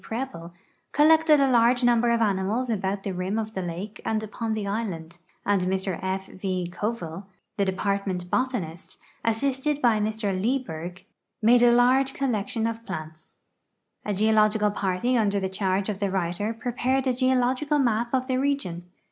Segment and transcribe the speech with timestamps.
[0.03, 0.51] Preble,
[0.93, 4.65] collected a large number of animals about the rim of the lake ami upon the
[4.65, 6.25] island, and Mr F.
[6.25, 6.65] V.
[6.71, 7.25] Coville,
[7.57, 11.03] the Department Botanist, assisted by MrLieburg,
[11.39, 13.33] made a large collection of plants.
[14.03, 18.37] A geological j)arty under the charge of the writer i>re})ared a geological map of the
[18.37, 18.85] region.